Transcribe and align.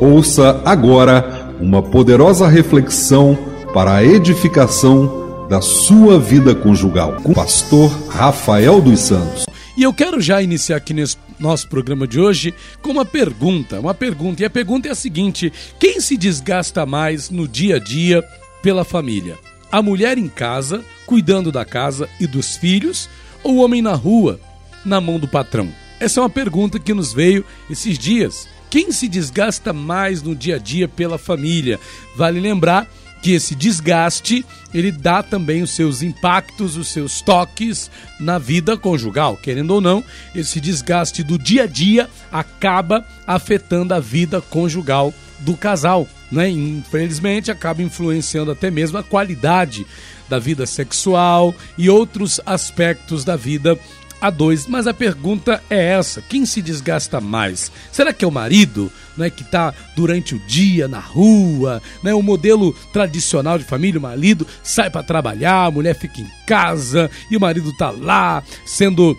Ouça 0.00 0.62
agora 0.64 1.54
uma 1.60 1.82
poderosa 1.82 2.48
reflexão 2.48 3.36
para 3.74 3.96
a 3.96 4.02
edificação 4.02 5.46
da 5.46 5.60
sua 5.60 6.18
vida 6.18 6.54
conjugal 6.54 7.20
com 7.22 7.32
o 7.32 7.34
pastor 7.34 7.90
Rafael 8.08 8.80
dos 8.80 8.98
Santos. 8.98 9.44
E 9.76 9.82
eu 9.82 9.92
quero 9.92 10.18
já 10.18 10.40
iniciar 10.40 10.78
aqui 10.78 10.94
nesse 10.94 11.18
nosso 11.38 11.68
programa 11.68 12.06
de 12.06 12.18
hoje 12.18 12.54
com 12.80 12.92
uma 12.92 13.04
pergunta, 13.04 13.78
uma 13.78 13.92
pergunta. 13.92 14.42
E 14.42 14.46
a 14.46 14.50
pergunta 14.50 14.88
é 14.88 14.92
a 14.92 14.94
seguinte: 14.94 15.52
quem 15.78 16.00
se 16.00 16.16
desgasta 16.16 16.86
mais 16.86 17.28
no 17.28 17.46
dia 17.46 17.76
a 17.76 17.78
dia 17.78 18.24
pela 18.62 18.86
família? 18.86 19.38
A 19.70 19.82
mulher 19.82 20.16
em 20.16 20.28
casa, 20.28 20.82
cuidando 21.04 21.52
da 21.52 21.66
casa 21.66 22.08
e 22.18 22.26
dos 22.26 22.56
filhos, 22.56 23.06
ou 23.42 23.56
o 23.56 23.62
homem 23.62 23.82
na 23.82 23.92
rua, 23.92 24.40
na 24.82 24.98
mão 24.98 25.18
do 25.18 25.28
patrão? 25.28 25.68
Essa 26.00 26.20
é 26.20 26.22
uma 26.22 26.30
pergunta 26.30 26.78
que 26.78 26.94
nos 26.94 27.12
veio 27.12 27.44
esses 27.68 27.98
dias. 27.98 28.48
Quem 28.70 28.92
se 28.92 29.08
desgasta 29.08 29.72
mais 29.72 30.22
no 30.22 30.34
dia 30.34 30.54
a 30.54 30.58
dia 30.58 30.86
pela 30.86 31.18
família? 31.18 31.78
Vale 32.16 32.38
lembrar 32.38 32.88
que 33.20 33.32
esse 33.32 33.54
desgaste 33.54 34.46
ele 34.72 34.92
dá 34.92 35.22
também 35.22 35.62
os 35.62 35.70
seus 35.70 36.02
impactos, 36.02 36.76
os 36.76 36.88
seus 36.88 37.20
toques 37.20 37.90
na 38.18 38.38
vida 38.38 38.76
conjugal. 38.76 39.36
Querendo 39.36 39.72
ou 39.72 39.80
não, 39.80 40.02
esse 40.34 40.60
desgaste 40.60 41.22
do 41.22 41.36
dia 41.36 41.64
a 41.64 41.66
dia 41.66 42.08
acaba 42.30 43.04
afetando 43.26 43.92
a 43.92 44.00
vida 44.00 44.40
conjugal 44.40 45.12
do 45.40 45.56
casal, 45.56 46.06
né? 46.30 46.48
Infelizmente 46.48 47.50
acaba 47.50 47.82
influenciando 47.82 48.52
até 48.52 48.70
mesmo 48.70 48.98
a 48.98 49.02
qualidade 49.02 49.86
da 50.28 50.38
vida 50.38 50.64
sexual 50.64 51.54
e 51.76 51.90
outros 51.90 52.40
aspectos 52.46 53.24
da 53.24 53.36
vida 53.36 53.76
a 54.20 54.30
dois. 54.30 54.66
Mas 54.66 54.86
a 54.86 54.94
pergunta 54.94 55.62
é 55.70 55.92
essa: 55.92 56.22
quem 56.22 56.44
se 56.44 56.60
desgasta 56.60 57.20
mais? 57.20 57.70
Será 57.90 58.12
que 58.12 58.24
é 58.24 58.28
o 58.28 58.32
marido, 58.32 58.90
né, 59.16 59.30
que 59.30 59.42
está 59.42 59.72
durante 59.96 60.34
o 60.34 60.38
dia 60.46 60.88
na 60.88 61.00
rua, 61.00 61.82
né, 62.02 62.14
o 62.14 62.22
modelo 62.22 62.72
tradicional 62.92 63.58
de 63.58 63.64
família, 63.64 63.98
o 63.98 64.02
marido 64.02 64.46
sai 64.62 64.90
para 64.90 65.02
trabalhar, 65.02 65.66
a 65.66 65.70
mulher 65.70 65.94
fica 65.94 66.20
em 66.20 66.30
casa 66.46 67.10
e 67.30 67.36
o 67.36 67.40
marido 67.40 67.72
tá 67.76 67.90
lá 67.90 68.42
sendo 68.64 69.16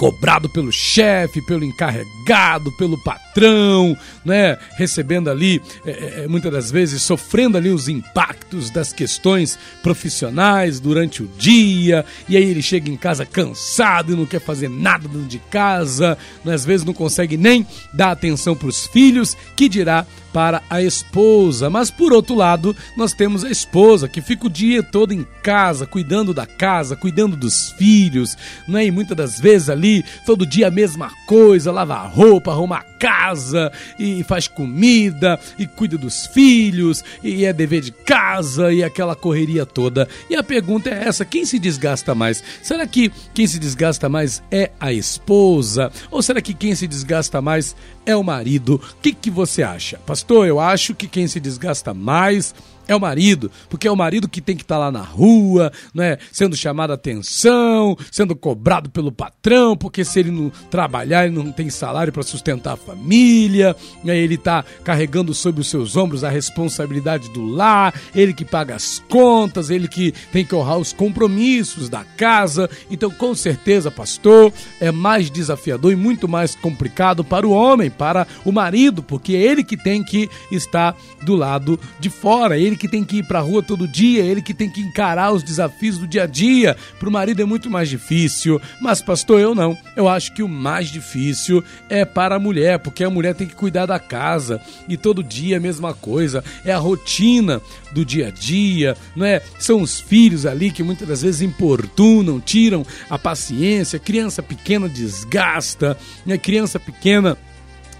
cobrado 0.00 0.48
pelo 0.48 0.72
chefe, 0.72 1.42
pelo 1.42 1.62
encarregado, 1.62 2.72
pelo 2.72 2.96
patrão, 2.96 3.94
né? 4.24 4.56
Recebendo 4.78 5.28
ali, 5.28 5.60
é, 5.84 6.22
é, 6.22 6.26
muitas 6.26 6.50
das 6.50 6.70
vezes, 6.70 7.02
sofrendo 7.02 7.58
ali 7.58 7.68
os 7.68 7.86
impactos 7.86 8.70
das 8.70 8.94
questões 8.94 9.58
profissionais 9.82 10.80
durante 10.80 11.22
o 11.22 11.28
dia, 11.36 12.02
e 12.26 12.34
aí 12.34 12.44
ele 12.44 12.62
chega 12.62 12.88
em 12.88 12.96
casa 12.96 13.26
cansado 13.26 14.14
e 14.14 14.16
não 14.16 14.24
quer 14.24 14.40
fazer 14.40 14.70
nada 14.70 15.06
dentro 15.06 15.28
de 15.28 15.38
casa, 15.50 16.16
né? 16.42 16.54
às 16.54 16.64
vezes 16.64 16.86
não 16.86 16.94
consegue 16.94 17.36
nem 17.36 17.66
dar 17.92 18.12
atenção 18.12 18.56
para 18.56 18.68
os 18.68 18.86
filhos, 18.86 19.36
que 19.54 19.68
dirá 19.68 20.06
para 20.32 20.62
a 20.70 20.82
esposa. 20.82 21.68
Mas 21.68 21.90
por 21.90 22.12
outro 22.12 22.34
lado, 22.34 22.74
nós 22.96 23.12
temos 23.12 23.44
a 23.44 23.50
esposa 23.50 24.08
que 24.08 24.20
fica 24.20 24.46
o 24.46 24.50
dia 24.50 24.82
todo 24.82 25.12
em 25.12 25.26
casa, 25.42 25.86
cuidando 25.86 26.32
da 26.32 26.46
casa, 26.46 26.96
cuidando 26.96 27.36
dos 27.36 27.72
filhos, 27.72 28.36
né? 28.66 28.86
E 28.86 28.90
muitas 28.90 29.16
das 29.16 29.40
vezes 29.40 29.68
ali, 29.68 29.89
todo 30.24 30.46
dia 30.46 30.68
a 30.68 30.70
mesma 30.70 31.10
coisa, 31.26 31.72
lava 31.72 31.96
roupa, 32.06 32.52
arruma 32.52 32.76
a 32.76 32.84
casa 32.98 33.72
e 33.98 34.22
faz 34.24 34.46
comida 34.46 35.40
e 35.58 35.66
cuida 35.66 35.96
dos 35.96 36.26
filhos 36.26 37.02
e 37.22 37.44
é 37.44 37.52
dever 37.52 37.80
de 37.80 37.92
casa 37.92 38.72
e 38.72 38.84
aquela 38.84 39.16
correria 39.16 39.64
toda. 39.64 40.08
E 40.28 40.36
a 40.36 40.42
pergunta 40.42 40.90
é 40.90 41.08
essa: 41.08 41.24
quem 41.24 41.44
se 41.44 41.58
desgasta 41.58 42.14
mais? 42.14 42.42
Será 42.62 42.86
que 42.86 43.10
quem 43.34 43.46
se 43.46 43.58
desgasta 43.58 44.08
mais 44.08 44.42
é 44.50 44.70
a 44.78 44.92
esposa? 44.92 45.90
Ou 46.10 46.22
será 46.22 46.40
que 46.40 46.54
quem 46.54 46.74
se 46.74 46.86
desgasta 46.86 47.40
mais 47.40 47.74
é 48.04 48.14
o 48.14 48.22
marido? 48.22 48.74
O 48.74 49.00
que, 49.00 49.12
que 49.12 49.30
você 49.30 49.62
acha? 49.62 49.98
Pastor, 50.06 50.46
eu 50.46 50.60
acho 50.60 50.94
que 50.94 51.08
quem 51.08 51.26
se 51.26 51.40
desgasta 51.40 51.94
mais 51.94 52.54
é 52.92 52.96
o 52.96 53.00
marido, 53.00 53.50
porque 53.68 53.86
é 53.86 53.90
o 53.90 53.96
marido 53.96 54.28
que 54.28 54.40
tem 54.40 54.56
que 54.56 54.62
estar 54.62 54.74
tá 54.74 54.80
lá 54.80 54.90
na 54.90 55.02
rua, 55.02 55.72
né, 55.94 56.18
sendo 56.32 56.56
chamado 56.56 56.90
a 56.90 56.94
atenção, 56.94 57.96
sendo 58.10 58.34
cobrado 58.34 58.90
pelo 58.90 59.12
patrão, 59.12 59.76
porque 59.76 60.04
se 60.04 60.18
ele 60.18 60.30
não 60.30 60.50
trabalhar, 60.70 61.24
ele 61.24 61.36
não 61.36 61.52
tem 61.52 61.70
salário 61.70 62.12
para 62.12 62.22
sustentar 62.22 62.74
a 62.74 62.76
família, 62.76 63.76
né, 64.02 64.18
ele 64.18 64.34
está 64.34 64.64
carregando 64.82 65.32
sobre 65.32 65.60
os 65.60 65.68
seus 65.68 65.96
ombros 65.96 66.24
a 66.24 66.30
responsabilidade 66.30 67.30
do 67.30 67.46
lar, 67.46 67.94
ele 68.14 68.34
que 68.34 68.44
paga 68.44 68.74
as 68.74 68.98
contas, 69.08 69.70
ele 69.70 69.86
que 69.86 70.12
tem 70.32 70.44
que 70.44 70.54
honrar 70.54 70.78
os 70.78 70.92
compromissos 70.92 71.88
da 71.88 72.04
casa. 72.04 72.68
Então, 72.90 73.10
com 73.10 73.34
certeza, 73.34 73.90
pastor, 73.90 74.52
é 74.80 74.90
mais 74.90 75.30
desafiador 75.30 75.92
e 75.92 75.96
muito 75.96 76.28
mais 76.28 76.56
complicado 76.56 77.22
para 77.22 77.46
o 77.46 77.52
homem, 77.52 77.88
para 77.88 78.26
o 78.44 78.50
marido, 78.50 79.02
porque 79.02 79.34
é 79.34 79.42
ele 79.42 79.62
que 79.62 79.76
tem 79.76 80.02
que 80.02 80.28
estar 80.50 80.96
do 81.22 81.36
lado 81.36 81.78
de 81.98 82.10
fora, 82.10 82.58
ele 82.58 82.76
que 82.80 82.88
tem 82.88 83.04
que 83.04 83.18
ir 83.18 83.24
para 83.24 83.40
a 83.40 83.42
rua 83.42 83.62
todo 83.62 83.86
dia, 83.86 84.24
ele 84.24 84.40
que 84.40 84.54
tem 84.54 84.70
que 84.70 84.80
encarar 84.80 85.32
os 85.32 85.42
desafios 85.42 85.98
do 85.98 86.08
dia 86.08 86.22
a 86.22 86.26
dia. 86.26 86.74
Para 86.98 87.10
o 87.10 87.12
marido 87.12 87.42
é 87.42 87.44
muito 87.44 87.68
mais 87.68 87.90
difícil, 87.90 88.58
mas 88.80 89.02
pastor, 89.02 89.38
eu 89.38 89.54
não. 89.54 89.76
Eu 89.94 90.08
acho 90.08 90.32
que 90.32 90.42
o 90.42 90.48
mais 90.48 90.88
difícil 90.88 91.62
é 91.90 92.06
para 92.06 92.36
a 92.36 92.38
mulher, 92.38 92.78
porque 92.78 93.04
a 93.04 93.10
mulher 93.10 93.34
tem 93.34 93.46
que 93.46 93.54
cuidar 93.54 93.84
da 93.84 93.98
casa 93.98 94.62
e 94.88 94.96
todo 94.96 95.22
dia 95.22 95.58
a 95.58 95.60
mesma 95.60 95.92
coisa. 95.92 96.42
É 96.64 96.72
a 96.72 96.78
rotina 96.78 97.60
do 97.92 98.02
dia 98.02 98.28
a 98.28 98.30
dia, 98.30 98.96
não 99.14 99.26
é? 99.26 99.42
São 99.58 99.82
os 99.82 100.00
filhos 100.00 100.46
ali 100.46 100.70
que 100.70 100.82
muitas 100.82 101.06
das 101.06 101.20
vezes 101.20 101.42
importunam, 101.42 102.40
tiram 102.40 102.86
a 103.10 103.18
paciência. 103.18 103.98
Criança 103.98 104.42
pequena 104.42 104.88
desgasta, 104.88 105.98
né? 106.24 106.38
Criança 106.38 106.80
pequena 106.80 107.36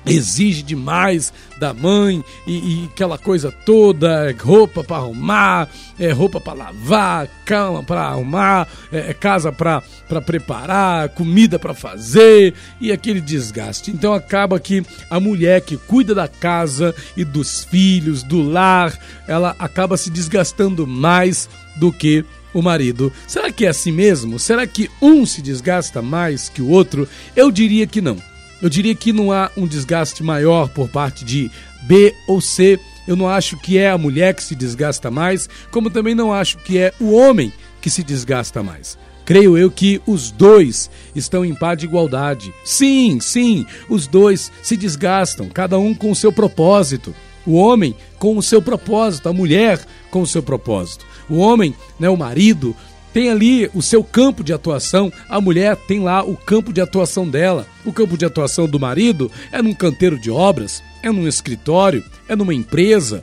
exige 0.06 0.62
demais 0.62 1.33
da 1.59 1.75
mãe 1.75 2.25
e, 2.47 2.53
e 2.84 2.88
aquela 2.93 3.19
coisa 3.19 3.53
toda, 3.53 4.34
roupa 4.38 4.83
para 4.83 4.97
arrumar, 4.97 5.69
é, 5.99 6.11
roupa 6.11 6.41
para 6.41 6.55
lavar, 6.55 7.28
cama 7.44 7.83
para 7.83 8.03
arrumar, 8.03 8.66
é, 8.91 9.11
é 9.11 9.15
casa 9.15 9.53
para 9.53 9.83
preparar, 10.25 11.11
comida 11.11 11.59
para 11.59 11.75
fazer 11.75 12.55
e 12.81 12.91
aquele 12.91 13.21
desgaste. 13.21 13.91
Então 13.91 14.12
acaba 14.15 14.59
que 14.59 14.83
a 15.11 15.21
mulher 15.21 15.61
que 15.61 15.77
cuida 15.77 16.15
da 16.15 16.28
casa 16.28 16.94
e 17.17 17.25
dos 17.25 17.65
filhos, 17.65 18.22
do 18.22 18.43
lar, 18.43 18.97
ela 19.28 19.55
acaba 19.59 19.97
se 19.97 20.11
desgastando 20.11 20.87
mais 20.87 21.49
do 21.77 21.93
que 21.93 22.25
o 22.53 22.62
marido. 22.62 23.12
Será 23.27 23.53
que 23.53 23.67
é 23.67 23.69
assim 23.69 23.93
mesmo? 23.93 24.38
Será 24.38 24.67
que 24.67 24.91
um 25.00 25.25
se 25.25 25.41
desgasta 25.41 26.03
mais 26.03 26.49
que 26.49 26.62
o 26.62 26.69
outro? 26.69 27.09
Eu 27.37 27.50
diria 27.50 27.87
que 27.87 28.00
não. 28.00 28.17
Eu 28.62 28.69
diria 28.69 28.94
que 28.94 29.12
não 29.12 29.32
há 29.32 29.50
um 29.56 29.66
desgaste 29.66 30.22
maior 30.22 30.69
por 30.69 30.88
parte 30.88 31.25
de 31.25 31.50
B 31.82 32.15
ou 32.26 32.41
C. 32.41 32.78
Eu 33.06 33.16
não 33.16 33.28
acho 33.28 33.56
que 33.56 33.78
é 33.78 33.91
a 33.91 33.98
mulher 33.98 34.34
que 34.34 34.43
se 34.43 34.54
desgasta 34.54 35.10
mais, 35.10 35.48
como 35.71 35.91
também 35.91 36.15
não 36.15 36.32
acho 36.32 36.59
que 36.59 36.78
é 36.78 36.93
o 37.00 37.12
homem 37.12 37.53
que 37.81 37.91
se 37.91 38.03
desgasta 38.03 38.62
mais. 38.62 38.99
Creio 39.25 39.56
eu 39.56 39.70
que 39.70 40.03
os 40.06 40.31
dois 40.31 40.91
estão 41.15 41.44
em 41.44 41.54
paz 41.54 41.78
de 41.78 41.87
igualdade. 41.87 42.53
Sim, 42.65 43.19
sim, 43.20 43.65
os 43.88 44.06
dois 44.06 44.50
se 44.62 44.76
desgastam, 44.76 45.49
cada 45.49 45.78
um 45.78 45.94
com 45.94 46.10
o 46.10 46.16
seu 46.16 46.32
propósito. 46.32 47.15
O 47.47 47.54
homem 47.54 47.94
com 48.19 48.37
o 48.37 48.43
seu 48.43 48.60
propósito, 48.60 49.28
a 49.28 49.32
mulher 49.32 49.81
com 50.10 50.20
o 50.20 50.26
seu 50.26 50.43
propósito. 50.43 51.06
O 51.28 51.38
homem, 51.38 51.75
né, 51.99 52.10
o 52.10 52.16
marido, 52.16 52.76
tem 53.12 53.31
ali 53.31 53.71
o 53.75 53.82
seu 53.82 54.04
campo 54.04 54.44
de 54.44 54.53
atuação, 54.53 55.12
a 55.28 55.41
mulher 55.41 55.76
tem 55.76 56.00
lá 56.00 56.22
o 56.22 56.37
campo 56.37 56.72
de 56.72 56.81
atuação 56.81 57.28
dela. 57.28 57.66
O 57.84 57.93
campo 57.93 58.16
de 58.16 58.25
atuação 58.25 58.69
do 58.69 58.78
marido 58.78 59.31
é 59.50 59.60
num 59.60 59.75
canteiro 59.75 60.19
de 60.19 60.31
obras, 60.31 60.82
é 61.03 61.10
num 61.10 61.26
escritório, 61.26 62.04
é 62.28 62.37
numa 62.37 62.54
empresa. 62.54 63.22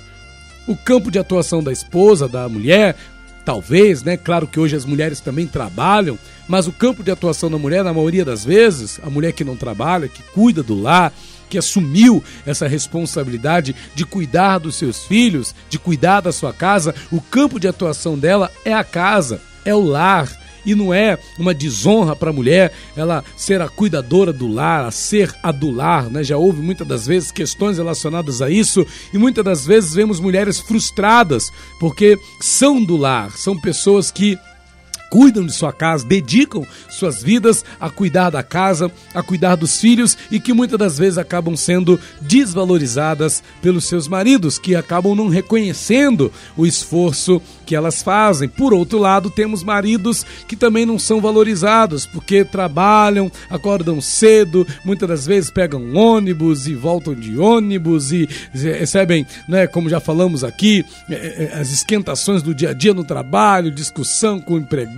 O 0.68 0.76
campo 0.76 1.09
de 1.09 1.18
atuação 1.18 1.64
da 1.64 1.72
esposa, 1.72 2.28
da 2.28 2.50
mulher, 2.50 2.97
talvez, 3.46 4.03
né? 4.03 4.18
Claro 4.18 4.46
que 4.46 4.59
hoje 4.59 4.76
as 4.76 4.84
mulheres 4.84 5.22
também 5.22 5.47
trabalham, 5.47 6.20
mas 6.50 6.68
o 6.68 6.74
campo 6.74 7.02
de 7.02 7.12
atuação 7.12 7.50
da 7.50 7.58
mulher, 7.58 7.84
na 7.84 7.94
maioria 7.94 8.26
das 8.26 8.44
vezes, 8.44 9.00
a 9.02 9.09
mulher 9.09 9.31
que 9.31 9.46
não 9.46 9.56
trabalha, 9.56 10.09
que 10.09 10.22
cuida 10.34 10.62
do 10.62 10.76
lar, 10.76 11.14
que 11.50 11.58
assumiu 11.58 12.22
essa 12.46 12.67
responsabilidade 12.67 13.73
de 13.96 14.06
cuidar 14.06 14.58
dos 14.58 14.76
seus 14.76 15.06
filhos, 15.06 15.56
de 15.70 15.79
cuidar 15.79 16.20
da 16.20 16.34
sua 16.34 16.52
casa, 16.52 16.94
o 17.09 17.22
campo 17.22 17.58
de 17.58 17.70
atuação 17.70 18.20
dela 18.20 18.52
é 18.66 18.73
a 18.73 18.84
casa 18.84 19.40
é 19.67 19.75
o 19.75 19.81
lar. 19.81 20.47
E 20.66 20.75
não 20.75 20.93
é 20.93 21.17
uma 21.40 21.53
desonra 21.53 22.14
para 22.14 22.29
a 22.29 22.34
mulher 22.34 22.73
ela 22.93 23.23
ser 23.37 23.61
a 23.61 23.69
cuidadora 23.69 24.34
do 24.34 24.52
lar, 24.52 24.84
a 24.84 24.91
ser 24.91 25.34
a 25.41 25.49
do 25.49 25.72
lar, 25.72 26.09
né? 26.09 26.25
Já 26.25 26.35
houve 26.35 26.61
muitas 26.61 26.85
das 26.85 27.08
vezes 27.08 27.31
questões 27.31 27.78
relacionadas 27.78 28.41
a 28.41 28.49
isso 28.49 28.85
e 29.14 29.17
muitas 29.17 29.46
das 29.46 29.66
vezes 29.66 29.93
vemos 29.93 30.19
mulheres 30.19 30.59
frustradas 30.59 31.53
porque 31.79 32.19
são 32.41 32.84
do 32.84 32.97
lar, 32.97 33.31
são 33.31 33.58
pessoas 33.58 34.11
que 34.11 34.37
cuidam 35.09 35.46
de 35.46 35.54
sua 35.54 35.72
casa, 35.74 36.06
dedicam 36.06 36.66
suas 36.90 37.22
vidas 37.22 37.64
a 37.80 37.90
cuidar 37.90 38.30
da 38.30 38.44
casa, 38.44 38.92
a 39.14 39.24
cuidar 39.24 39.56
dos 39.56 39.80
filhos 39.80 40.18
e 40.32 40.40
que 40.40 40.54
muitas 40.54 40.78
das 40.78 40.98
vezes 40.98 41.18
acabam 41.18 41.56
sendo 41.56 42.00
desvalorizadas 42.22 43.44
pelos 43.62 43.86
seus 43.86 44.08
maridos, 44.08 44.58
que 44.58 44.76
acabam 44.76 45.16
não 45.16 45.30
reconhecendo 45.30 46.32
o 46.56 46.66
esforço 46.66 47.42
que 47.66 47.76
elas 47.76 48.02
fazem. 48.02 48.48
Por 48.48 48.74
outro 48.74 48.98
lado, 48.98 49.30
temos 49.30 49.64
maridos 49.64 50.26
que 50.48 50.56
também 50.56 50.86
não 50.86 50.98
são 50.98 51.20
valorizados 51.20 52.06
porque 52.06 52.44
trabalham, 52.44 53.32
acordam 53.50 54.00
cedo, 54.02 54.66
muitas 54.84 55.08
das 55.08 55.26
vezes 55.26 55.52
pegam 55.52 55.94
ônibus 55.96 56.68
e 56.68 56.74
voltam 56.74 57.14
de 57.14 57.38
ônibus 57.38 58.12
e 58.12 58.28
recebem, 58.54 59.26
né, 59.48 59.68
como 59.68 59.90
já 59.90 60.00
falamos 60.00 60.44
aqui, 60.44 60.86
é, 61.09 61.14
é, 61.54 61.59
as 61.59 61.72
esquentações 61.72 62.42
do 62.42 62.54
dia 62.54 62.70
a 62.70 62.74
dia 62.74 62.94
no 62.94 63.04
trabalho, 63.04 63.72
discussão 63.72 64.40
com 64.40 64.54
o 64.54 64.58
empregado, 64.58 64.97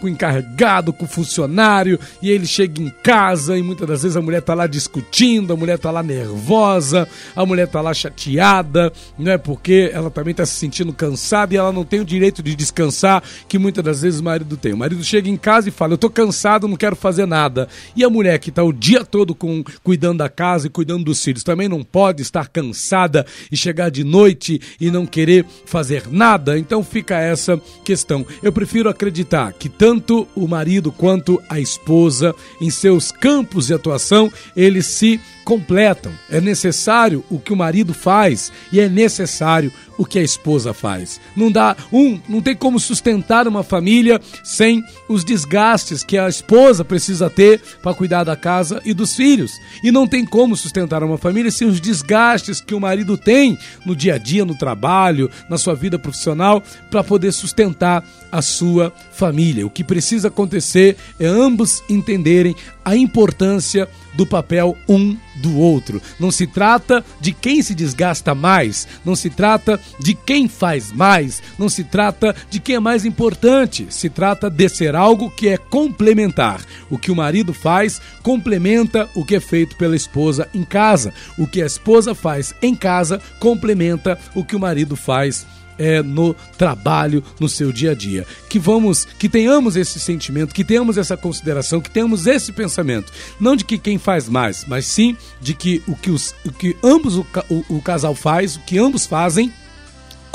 com 0.00 0.06
o 0.06 0.08
encarregado, 0.08 0.92
com 0.92 1.06
funcionário, 1.06 1.98
e 2.22 2.30
ele 2.30 2.46
chega 2.46 2.80
em 2.80 2.90
casa 3.02 3.58
e 3.58 3.62
muitas 3.62 3.88
das 3.88 4.02
vezes 4.02 4.16
a 4.16 4.22
mulher 4.22 4.38
está 4.38 4.54
lá 4.54 4.66
discutindo, 4.66 5.52
a 5.52 5.56
mulher 5.56 5.76
está 5.76 5.90
lá 5.90 6.02
nervosa, 6.02 7.08
a 7.34 7.44
mulher 7.44 7.66
está 7.66 7.80
lá 7.80 7.92
chateada, 7.92 8.92
né, 9.18 9.36
porque 9.38 9.90
ela 9.92 10.10
também 10.10 10.32
está 10.32 10.46
se 10.46 10.54
sentindo 10.54 10.92
cansada 10.92 11.54
e 11.54 11.56
ela 11.56 11.72
não 11.72 11.84
tem 11.84 12.00
o 12.00 12.04
direito 12.04 12.42
de 12.42 12.54
descansar 12.54 13.22
que 13.48 13.58
muitas 13.58 13.84
das 13.84 14.02
vezes 14.02 14.20
o 14.20 14.24
marido 14.24 14.56
tem. 14.56 14.72
O 14.72 14.76
marido 14.76 15.02
chega 15.02 15.28
em 15.28 15.36
casa 15.36 15.68
e 15.68 15.72
fala: 15.72 15.94
Eu 15.94 15.98
tô 15.98 16.10
cansado, 16.10 16.68
não 16.68 16.76
quero 16.76 16.96
fazer 16.96 17.26
nada. 17.26 17.68
E 17.94 18.04
a 18.04 18.10
mulher 18.10 18.38
que 18.38 18.50
está 18.50 18.62
o 18.62 18.72
dia 18.72 19.04
todo 19.04 19.34
com, 19.34 19.62
cuidando 19.82 20.18
da 20.18 20.28
casa 20.28 20.66
e 20.66 20.70
cuidando 20.70 21.04
dos 21.04 21.22
filhos 21.22 21.42
também 21.42 21.68
não 21.68 21.82
pode 21.82 22.22
estar 22.22 22.48
cansada 22.48 23.26
e 23.50 23.56
chegar 23.56 23.90
de 23.90 24.04
noite 24.04 24.60
e 24.80 24.90
não 24.90 25.06
querer 25.06 25.44
fazer 25.64 26.04
nada. 26.10 26.58
Então 26.58 26.82
fica 26.82 27.18
essa 27.18 27.60
questão. 27.84 28.26
Eu 28.42 28.52
prefiro 28.52 28.88
acreditar 29.16 29.52
que 29.52 29.68
tanto 29.68 30.28
o 30.34 30.46
marido 30.46 30.92
quanto 30.92 31.40
a 31.48 31.58
esposa, 31.58 32.34
em 32.60 32.70
seus 32.70 33.10
campos 33.10 33.68
de 33.68 33.74
atuação, 33.74 34.30
eles 34.54 34.86
se 34.86 35.20
completam. 35.46 36.12
É 36.28 36.40
necessário 36.40 37.24
o 37.30 37.38
que 37.38 37.52
o 37.52 37.56
marido 37.56 37.94
faz 37.94 38.50
e 38.72 38.80
é 38.80 38.88
necessário 38.88 39.72
o 39.96 40.04
que 40.04 40.18
a 40.18 40.22
esposa 40.22 40.74
faz. 40.74 41.20
Não 41.36 41.50
dá 41.50 41.76
um, 41.92 42.20
não 42.28 42.42
tem 42.42 42.54
como 42.54 42.80
sustentar 42.80 43.46
uma 43.46 43.62
família 43.62 44.20
sem 44.42 44.82
os 45.08 45.24
desgastes 45.24 46.02
que 46.02 46.18
a 46.18 46.28
esposa 46.28 46.84
precisa 46.84 47.30
ter 47.30 47.62
para 47.80 47.94
cuidar 47.94 48.24
da 48.24 48.34
casa 48.34 48.82
e 48.84 48.92
dos 48.92 49.14
filhos. 49.14 49.52
E 49.84 49.92
não 49.92 50.06
tem 50.06 50.26
como 50.26 50.56
sustentar 50.56 51.04
uma 51.04 51.16
família 51.16 51.50
sem 51.52 51.68
os 51.68 51.80
desgastes 51.80 52.60
que 52.60 52.74
o 52.74 52.80
marido 52.80 53.16
tem 53.16 53.56
no 53.86 53.94
dia 53.94 54.16
a 54.16 54.18
dia, 54.18 54.44
no 54.44 54.58
trabalho, 54.58 55.30
na 55.48 55.56
sua 55.56 55.76
vida 55.76 55.96
profissional, 55.96 56.60
para 56.90 57.04
poder 57.04 57.30
sustentar 57.30 58.04
a 58.32 58.42
sua 58.42 58.92
família. 59.12 59.64
O 59.64 59.70
que 59.70 59.84
precisa 59.84 60.26
acontecer 60.26 60.96
é 61.20 61.26
ambos 61.26 61.84
entenderem 61.88 62.54
a 62.84 62.96
importância 62.96 63.88
do 64.16 64.26
papel 64.26 64.76
um 64.88 65.16
do 65.36 65.58
outro. 65.58 66.00
Não 66.18 66.30
se 66.30 66.46
trata 66.46 67.04
de 67.20 67.32
quem 67.32 67.62
se 67.62 67.74
desgasta 67.74 68.34
mais, 68.34 68.88
não 69.04 69.14
se 69.14 69.30
trata 69.30 69.78
de 70.00 70.14
quem 70.14 70.48
faz 70.48 70.90
mais, 70.92 71.42
não 71.58 71.68
se 71.68 71.84
trata 71.84 72.34
de 72.50 72.58
quem 72.58 72.76
é 72.76 72.80
mais 72.80 73.04
importante. 73.04 73.86
Se 73.90 74.08
trata 74.08 74.48
de 74.48 74.68
ser 74.68 74.94
algo 74.94 75.30
que 75.30 75.48
é 75.48 75.56
complementar. 75.56 76.60
O 76.90 76.98
que 76.98 77.10
o 77.10 77.16
marido 77.16 77.52
faz 77.52 78.00
complementa 78.22 79.08
o 79.14 79.24
que 79.24 79.36
é 79.36 79.40
feito 79.40 79.76
pela 79.76 79.96
esposa 79.96 80.48
em 80.54 80.64
casa. 80.64 81.12
O 81.38 81.46
que 81.46 81.62
a 81.62 81.66
esposa 81.66 82.14
faz 82.14 82.54
em 82.62 82.74
casa 82.74 83.20
complementa 83.38 84.18
o 84.34 84.44
que 84.44 84.56
o 84.56 84.60
marido 84.60 84.96
faz 84.96 85.46
é, 85.78 86.02
no 86.02 86.34
trabalho, 86.56 87.22
no 87.38 87.48
seu 87.48 87.72
dia 87.72 87.92
a 87.92 87.94
dia. 87.94 88.26
Que 88.48 88.58
vamos, 88.58 89.04
que 89.04 89.28
tenhamos 89.28 89.76
esse 89.76 89.98
sentimento, 89.98 90.54
que 90.54 90.64
tenhamos 90.64 90.96
essa 90.96 91.16
consideração, 91.16 91.80
que 91.80 91.90
tenhamos 91.90 92.26
esse 92.26 92.52
pensamento, 92.52 93.12
não 93.38 93.56
de 93.56 93.64
que 93.64 93.78
quem 93.78 93.98
faz 93.98 94.28
mais, 94.28 94.64
mas 94.66 94.86
sim 94.86 95.16
de 95.40 95.54
que 95.54 95.82
o 95.86 95.94
que, 95.94 96.10
os, 96.10 96.34
o 96.44 96.52
que 96.52 96.76
ambos 96.82 97.16
o, 97.16 97.26
o, 97.50 97.76
o 97.76 97.82
casal 97.82 98.14
faz, 98.14 98.56
o 98.56 98.60
que 98.60 98.78
ambos 98.78 99.06
fazem 99.06 99.52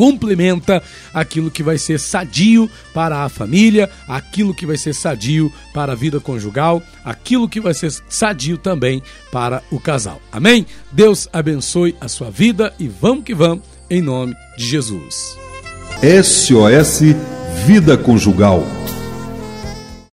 complementa 0.02 0.82
aquilo 1.14 1.52
que 1.52 1.62
vai 1.62 1.78
ser 1.78 2.00
sadio 2.00 2.68
para 2.92 3.24
a 3.24 3.30
família, 3.30 3.88
aquilo 4.08 4.52
que 4.52 4.66
vai 4.66 4.76
ser 4.76 4.96
sadio 4.96 5.54
para 5.76 5.92
a 5.92 5.96
vida 5.96 6.20
conjugal, 6.20 6.82
aquilo 7.06 7.48
que 7.48 7.60
vai 7.60 7.76
ser 7.76 7.92
sadio 8.10 8.58
também 8.58 9.04
para 9.32 9.62
o 9.70 9.80
casal. 9.80 10.20
Amém? 10.32 10.66
Deus 10.92 11.30
abençoe 11.32 11.96
a 12.02 12.08
sua 12.08 12.32
vida 12.32 12.74
e 12.80 12.88
vamos 12.88 13.24
que 13.24 13.36
vamos 13.36 13.64
em 13.92 14.02
nome 14.02 14.38
de 14.56 14.66
Jesus. 14.66 15.38
SOS 16.02 17.02
Vida 17.66 17.98
Conjugal 17.98 18.64